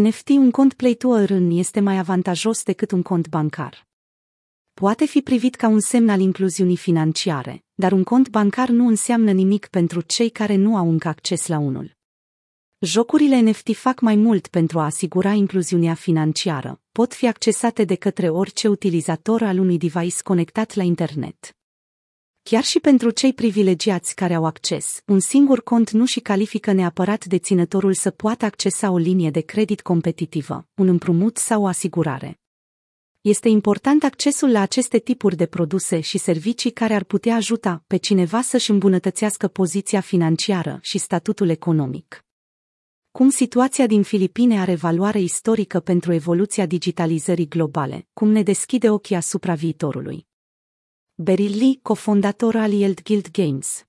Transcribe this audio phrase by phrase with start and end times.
[0.00, 3.86] NFT un cont Play to Earn este mai avantajos decât un cont bancar.
[4.72, 9.32] Poate fi privit ca un semn al incluziunii financiare, dar un cont bancar nu înseamnă
[9.32, 11.96] nimic pentru cei care nu au încă acces la unul.
[12.78, 18.28] Jocurile NFT fac mai mult pentru a asigura incluziunea financiară, pot fi accesate de către
[18.28, 21.56] orice utilizator al unui device conectat la internet.
[22.50, 27.24] Chiar și pentru cei privilegiați care au acces, un singur cont nu și califică neapărat
[27.24, 32.40] deținătorul să poată accesa o linie de credit competitivă, un împrumut sau o asigurare.
[33.20, 37.96] Este important accesul la aceste tipuri de produse și servicii care ar putea ajuta pe
[37.96, 42.24] cineva să-și îmbunătățească poziția financiară și statutul economic.
[43.10, 49.16] Cum situația din Filipine are valoare istorică pentru evoluția digitalizării globale, cum ne deschide ochii
[49.16, 50.26] asupra viitorului.
[51.16, 53.84] Beryl Lee, cofondator al Yield Guild Games.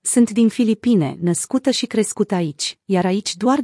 [0.00, 3.58] Sunt din Filipine, născută și crescută aici, iar aici doar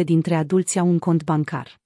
[0.00, 1.80] 23% dintre adulți au un cont bancar.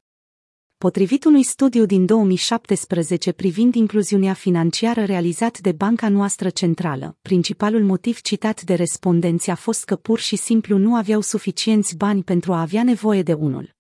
[0.77, 8.21] Potrivit unui studiu din 2017 privind incluziunea financiară realizat de Banca noastră centrală, principalul motiv
[8.21, 12.61] citat de respondenți a fost că pur și simplu nu aveau suficienți bani pentru a
[12.61, 13.76] avea nevoie de unul.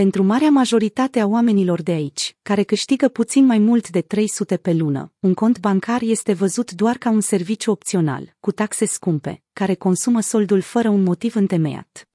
[0.00, 4.72] Pentru marea majoritate a oamenilor de aici, care câștigă puțin mai mult de 300 pe
[4.72, 9.74] lună, un cont bancar este văzut doar ca un serviciu opțional, cu taxe scumpe, care
[9.74, 12.08] consumă soldul fără un motiv întemeiat.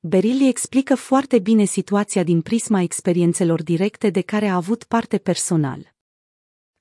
[0.00, 5.97] Berilli explică foarte bine situația din prisma experiențelor directe de care a avut parte personal.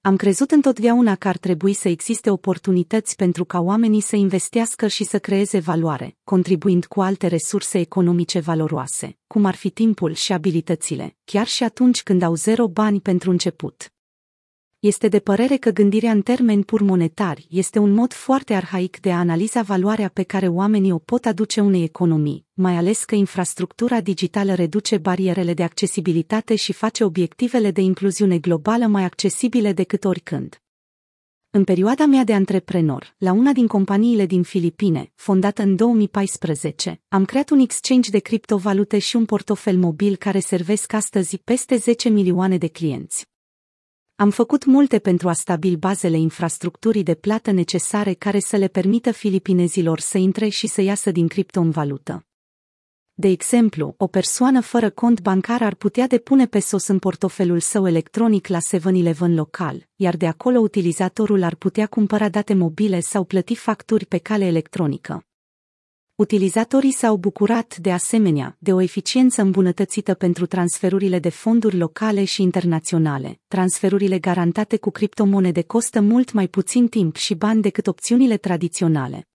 [0.08, 5.04] Am crezut întotdeauna că ar trebui să existe oportunități pentru ca oamenii să investească și
[5.04, 11.16] să creeze valoare, contribuind cu alte resurse economice valoroase, cum ar fi timpul și abilitățile,
[11.24, 13.92] chiar și atunci când au zero bani pentru început
[14.80, 19.12] este de părere că gândirea în termeni pur monetari este un mod foarte arhaic de
[19.12, 24.02] a analiza valoarea pe care oamenii o pot aduce unei economii, mai ales că infrastructura
[24.02, 30.62] digitală reduce barierele de accesibilitate și face obiectivele de incluziune globală mai accesibile decât oricând.
[31.50, 37.26] În perioada mea de antreprenor, la una din companiile din Filipine, fondată în 2014, am
[37.26, 42.58] creat un exchange de criptovalute și un portofel mobil care servesc astăzi peste 10 milioane
[42.58, 43.36] de clienți.
[44.20, 49.12] Am făcut multe pentru a stabili bazele infrastructurii de plată necesare care să le permită
[49.12, 52.26] filipinezilor să intre și să iasă din cripto în valută.
[53.14, 57.88] De exemplu, o persoană fără cont bancar ar putea depune pe sos în portofelul său
[57.88, 63.56] electronic la 7-Eleven local, iar de acolo utilizatorul ar putea cumpăra date mobile sau plăti
[63.56, 65.27] facturi pe cale electronică.
[66.18, 72.42] Utilizatorii s-au bucurat, de asemenea, de o eficiență îmbunătățită pentru transferurile de fonduri locale și
[72.42, 73.40] internaționale.
[73.48, 79.28] Transferurile garantate cu criptomonede costă mult mai puțin timp și bani decât opțiunile tradiționale.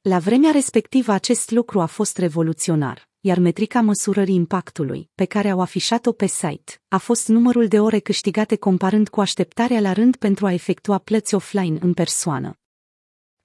[0.00, 5.60] La vremea respectivă acest lucru a fost revoluționar, iar metrica măsurării impactului, pe care au
[5.60, 10.46] afișat-o pe site, a fost numărul de ore câștigate comparând cu așteptarea la rând pentru
[10.46, 12.58] a efectua plăți offline în persoană.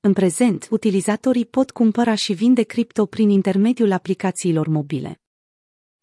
[0.01, 5.21] În prezent, utilizatorii pot cumpăra și vinde cripto prin intermediul aplicațiilor mobile.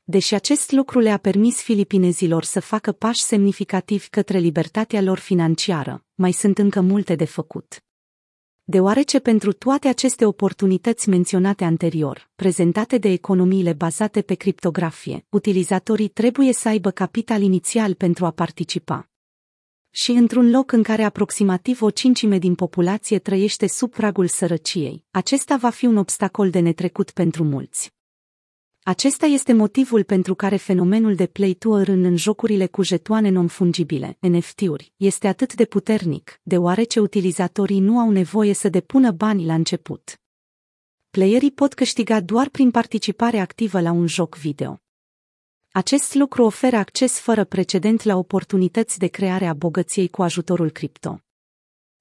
[0.04, 6.32] Deși acest lucru le-a permis filipinezilor să facă pași semnificativi către libertatea lor financiară, mai
[6.32, 7.84] sunt încă multe de făcut.
[8.64, 16.52] Deoarece pentru toate aceste oportunități menționate anterior, prezentate de economiile bazate pe criptografie, utilizatorii trebuie
[16.52, 19.08] să aibă capital inițial pentru a participa
[19.98, 25.56] și într-un loc în care aproximativ o cincime din populație trăiește sub pragul sărăciei, acesta
[25.56, 27.94] va fi un obstacol de netrecut pentru mulți.
[28.82, 34.16] Acesta este motivul pentru care fenomenul de play to earn în jocurile cu jetoane non-fungibile,
[34.20, 40.20] NFT-uri, este atât de puternic, deoarece utilizatorii nu au nevoie să depună bani la început.
[41.10, 44.80] Playerii pot câștiga doar prin participare activă la un joc video.
[45.76, 51.20] Acest lucru oferă acces fără precedent la oportunități de creare a bogăției cu ajutorul cripto.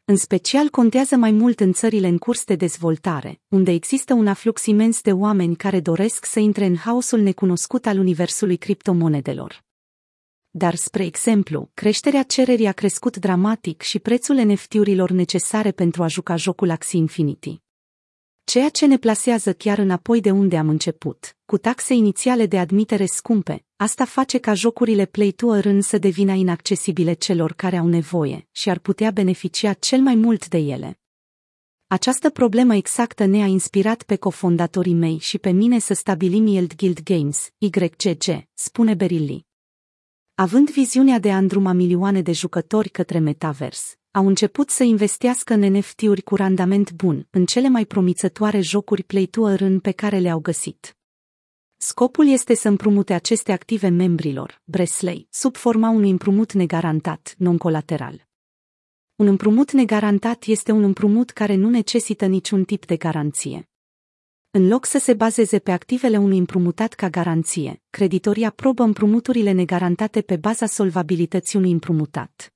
[0.06, 4.66] În special contează mai mult în țările în curs de dezvoltare, unde există un aflux
[4.66, 9.64] imens de oameni care doresc să intre în haosul necunoscut al universului criptomonedelor.
[10.50, 16.36] Dar, spre exemplu, creșterea cererii a crescut dramatic și prețul NFT-urilor necesare pentru a juca
[16.36, 17.64] jocul Axie Infinity
[18.46, 23.06] ceea ce ne plasează chiar înapoi de unde am început, cu taxe inițiale de admitere
[23.06, 23.66] scumpe.
[23.76, 28.70] Asta face ca jocurile Play to Earn să devină inaccesibile celor care au nevoie și
[28.70, 31.00] ar putea beneficia cel mai mult de ele.
[31.88, 37.04] Această problemă exactă ne-a inspirat pe cofondatorii mei și pe mine să stabilim Yield Guild
[37.04, 39.46] Games, YGG, spune Berilli.
[40.38, 45.78] Având viziunea de a îndruma milioane de jucători către metavers, au început să investească în
[45.78, 50.40] NFT-uri cu randament bun, în cele mai promițătoare jocuri Play to Earn pe care le-au
[50.40, 50.98] găsit.
[51.78, 58.28] Scopul este să împrumute aceste active membrilor, Bresley, sub forma unui împrumut negarantat, non-colateral.
[59.16, 63.70] Un împrumut negarantat este un împrumut care nu necesită niciun tip de garanție.
[64.58, 70.22] În loc să se bazeze pe activele unui împrumutat ca garanție, creditorii aprobă împrumuturile negarantate
[70.22, 72.54] pe baza solvabilității unui împrumutat.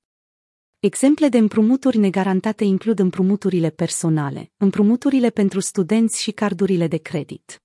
[0.78, 7.62] Exemple de împrumuturi negarantate includ împrumuturile personale, împrumuturile pentru studenți și cardurile de credit.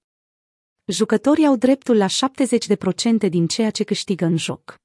[0.85, 2.07] Jucătorii au dreptul la
[3.25, 4.84] 70% din ceea ce câștigă în joc.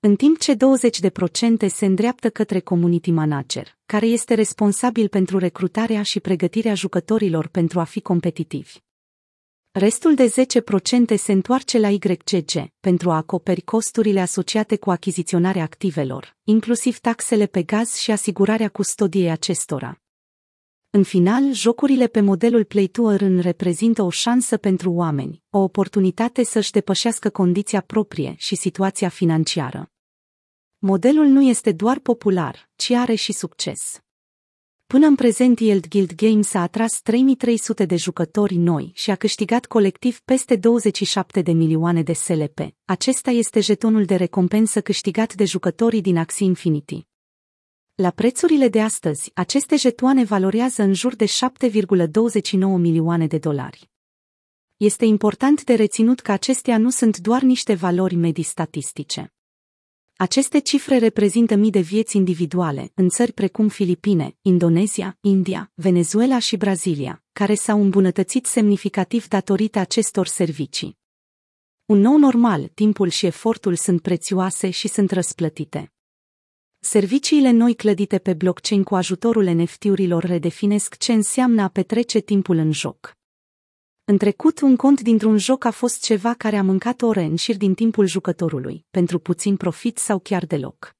[0.00, 6.20] În timp ce 20% se îndreaptă către community manager, care este responsabil pentru recrutarea și
[6.20, 8.72] pregătirea jucătorilor pentru a fi competitivi.
[9.70, 10.32] Restul de
[11.12, 17.46] 10% se întoarce la YGG pentru a acoperi costurile asociate cu achiziționarea activelor, inclusiv taxele
[17.46, 20.00] pe gaz și asigurarea custodiei acestora.
[20.90, 26.44] În final, jocurile pe modelul Play to Earn reprezintă o șansă pentru oameni, o oportunitate
[26.44, 29.90] să-și depășească condiția proprie și situația financiară.
[30.78, 34.00] Modelul nu este doar popular, ci are și succes.
[34.86, 39.66] Până în prezent Yield Guild Games a atras 3300 de jucători noi și a câștigat
[39.66, 42.58] colectiv peste 27 de milioane de SLP.
[42.84, 47.07] Acesta este jetonul de recompensă câștigat de jucătorii din Axie Infinity.
[48.00, 53.90] La prețurile de astăzi, aceste jetoane valorează în jur de 7,29 milioane de dolari.
[54.76, 59.34] Este important de reținut că acestea nu sunt doar niște valori medii statistice.
[60.16, 66.56] Aceste cifre reprezintă mii de vieți individuale în țări precum Filipine, Indonezia, India, Venezuela și
[66.56, 70.98] Brazilia, care s-au îmbunătățit semnificativ datorită acestor servicii.
[71.84, 75.92] Un nou normal, timpul și efortul sunt prețioase și sunt răsplătite.
[76.80, 82.72] Serviciile noi clădite pe blockchain cu ajutorul NFT-urilor redefinesc ce înseamnă a petrece timpul în
[82.72, 83.16] joc.
[84.04, 87.56] În trecut, un cont dintr-un joc a fost ceva care a mâncat ore în șir
[87.56, 90.96] din timpul jucătorului, pentru puțin profit sau chiar deloc.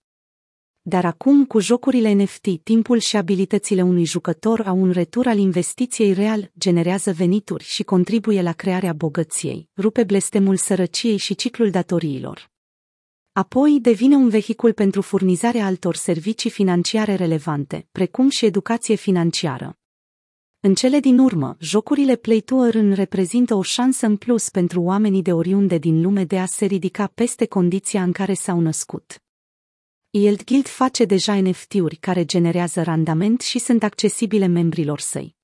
[0.83, 6.13] Dar acum, cu jocurile NFT, timpul și abilitățile unui jucător au un retur al investiției
[6.13, 12.51] real, generează venituri și contribuie la crearea bogăției, rupe blestemul sărăciei și ciclul datoriilor.
[13.39, 19.79] Apoi devine un vehicul pentru furnizarea altor servicii financiare relevante, precum și educație financiară.
[20.61, 25.23] În cele din urmă, jocurile Play to Earn reprezintă o șansă în plus pentru oamenii
[25.23, 29.23] de oriunde din lume de a se ridica peste condiția în care s-au născut.
[30.11, 35.38] Yield Guild face deja NFT-uri care generează randament și sunt accesibile membrilor săi.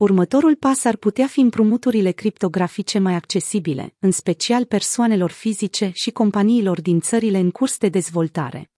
[0.00, 6.80] Următorul pas ar putea fi împrumuturile criptografice mai accesibile, în special persoanelor fizice și companiilor
[6.80, 8.70] din țările în curs de dezvoltare.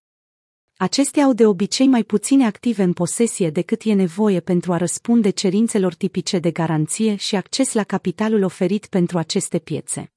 [0.76, 5.30] Acestea au de obicei mai puține active în posesie decât e nevoie pentru a răspunde
[5.30, 10.12] cerințelor tipice de garanție și acces la capitalul oferit pentru aceste piețe.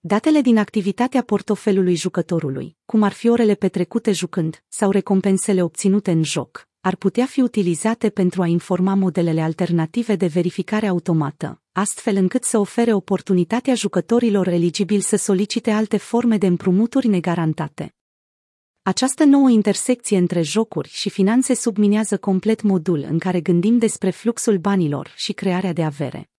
[0.00, 6.22] Datele din activitatea portofelului jucătorului, cum ar fi orele petrecute jucând sau recompensele obținute în
[6.22, 12.44] joc, ar putea fi utilizate pentru a informa modelele alternative de verificare automată, astfel încât
[12.44, 17.94] să ofere oportunitatea jucătorilor eligibili să solicite alte forme de împrumuturi negarantate.
[18.82, 24.58] Această nouă intersecție între jocuri și finanțe subminează complet modul în care gândim despre fluxul
[24.58, 26.33] banilor și crearea de avere.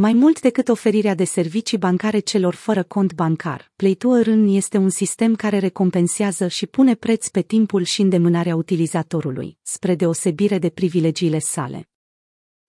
[0.00, 4.76] Mai mult decât oferirea de servicii bancare celor fără cont bancar, Play to Earn este
[4.76, 10.68] un sistem care recompensează și pune preț pe timpul și îndemânarea utilizatorului, spre deosebire de
[10.68, 11.88] privilegiile sale.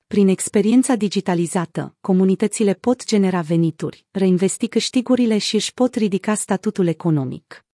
[0.07, 7.68] Prin experiența digitalizată, comunitățile pot genera venituri, reinvesti câștigurile și își pot ridica statutul economic.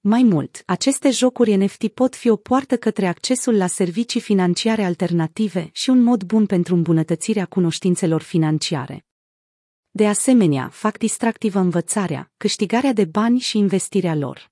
[0.00, 5.70] Mai mult, aceste jocuri NFT pot fi o poartă către accesul la servicii financiare alternative
[5.72, 9.06] și un mod bun pentru îmbunătățirea cunoștințelor financiare.
[9.90, 14.50] De asemenea, fac distractivă învățarea, câștigarea de bani și investirea lor.